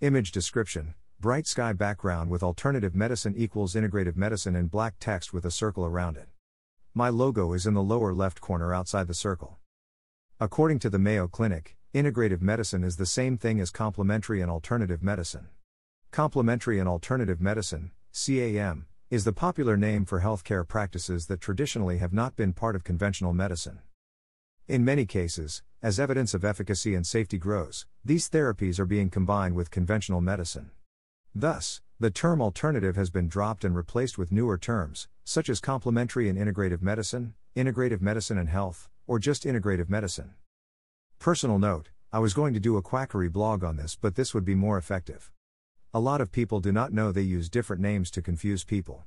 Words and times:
Image 0.00 0.30
description 0.30 0.94
Bright 1.18 1.48
sky 1.48 1.72
background 1.72 2.30
with 2.30 2.44
alternative 2.44 2.94
medicine 2.94 3.34
equals 3.36 3.74
integrative 3.74 4.14
medicine 4.14 4.54
in 4.54 4.68
black 4.68 4.94
text 5.00 5.32
with 5.32 5.44
a 5.44 5.50
circle 5.50 5.84
around 5.84 6.16
it. 6.16 6.28
My 6.94 7.08
logo 7.08 7.52
is 7.52 7.66
in 7.66 7.74
the 7.74 7.82
lower 7.82 8.14
left 8.14 8.40
corner 8.40 8.72
outside 8.72 9.08
the 9.08 9.12
circle. 9.12 9.58
According 10.38 10.78
to 10.80 10.88
the 10.88 11.00
Mayo 11.00 11.26
Clinic, 11.26 11.76
integrative 11.92 12.40
medicine 12.40 12.84
is 12.84 12.96
the 12.96 13.06
same 13.06 13.36
thing 13.36 13.58
as 13.58 13.72
complementary 13.72 14.40
and 14.40 14.48
alternative 14.48 15.02
medicine. 15.02 15.48
Complementary 16.12 16.78
and 16.78 16.88
alternative 16.88 17.40
medicine, 17.40 17.90
CAM, 18.12 18.86
is 19.10 19.24
the 19.24 19.32
popular 19.32 19.76
name 19.76 20.04
for 20.04 20.20
healthcare 20.20 20.66
practices 20.66 21.26
that 21.26 21.40
traditionally 21.40 21.98
have 21.98 22.12
not 22.12 22.36
been 22.36 22.52
part 22.52 22.76
of 22.76 22.84
conventional 22.84 23.32
medicine. 23.32 23.80
In 24.68 24.84
many 24.84 25.06
cases, 25.06 25.62
as 25.82 25.98
evidence 25.98 26.34
of 26.34 26.44
efficacy 26.44 26.94
and 26.94 27.06
safety 27.06 27.38
grows, 27.38 27.86
these 28.04 28.28
therapies 28.28 28.78
are 28.78 28.84
being 28.84 29.08
combined 29.08 29.54
with 29.54 29.70
conventional 29.70 30.20
medicine. 30.20 30.72
Thus, 31.34 31.80
the 31.98 32.10
term 32.10 32.42
alternative 32.42 32.94
has 32.94 33.08
been 33.08 33.28
dropped 33.28 33.64
and 33.64 33.74
replaced 33.74 34.18
with 34.18 34.30
newer 34.30 34.58
terms, 34.58 35.08
such 35.24 35.48
as 35.48 35.58
complementary 35.58 36.28
and 36.28 36.36
integrative 36.38 36.82
medicine, 36.82 37.32
integrative 37.56 38.02
medicine 38.02 38.36
and 38.36 38.50
health, 38.50 38.90
or 39.06 39.18
just 39.18 39.44
integrative 39.44 39.88
medicine. 39.88 40.34
Personal 41.18 41.58
note 41.58 41.88
I 42.12 42.18
was 42.18 42.34
going 42.34 42.52
to 42.52 42.60
do 42.60 42.76
a 42.76 42.82
quackery 42.82 43.30
blog 43.30 43.64
on 43.64 43.78
this, 43.78 43.96
but 43.96 44.16
this 44.16 44.34
would 44.34 44.44
be 44.44 44.54
more 44.54 44.76
effective. 44.76 45.30
A 45.94 46.00
lot 46.00 46.20
of 46.20 46.30
people 46.30 46.60
do 46.60 46.72
not 46.72 46.92
know 46.92 47.10
they 47.10 47.22
use 47.22 47.48
different 47.48 47.80
names 47.80 48.10
to 48.10 48.20
confuse 48.20 48.64
people. 48.64 49.06